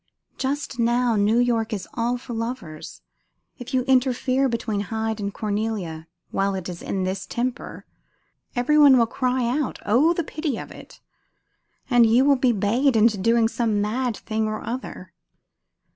Just 0.39 0.79
now 0.79 1.15
New 1.15 1.37
York 1.37 1.71
is 1.71 1.87
all 1.93 2.17
for 2.17 2.33
lovers. 2.33 3.03
If 3.59 3.71
you 3.71 3.83
interfere 3.83 4.49
between 4.49 4.79
Hyde 4.79 5.19
and 5.19 5.31
Cornelia 5.31 6.07
while 6.31 6.55
it 6.55 6.67
is 6.67 6.81
in 6.81 7.03
this 7.03 7.27
temper, 7.27 7.85
every 8.55 8.79
one 8.79 8.97
will 8.97 9.05
cry 9.05 9.45
out, 9.47 9.77
'Oh, 9.85 10.11
the 10.13 10.23
pity 10.23 10.57
of 10.57 10.71
it!' 10.71 10.99
and 11.87 12.07
you 12.07 12.25
will 12.25 12.35
be 12.35 12.51
bayed 12.51 12.95
into 12.95 13.19
doing 13.19 13.47
some 13.47 13.79
mad 13.79 14.17
thing 14.17 14.47
or 14.47 14.65
other. 14.65 15.13